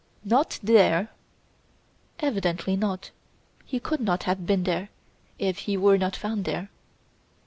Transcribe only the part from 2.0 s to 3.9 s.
"Evidently, not. He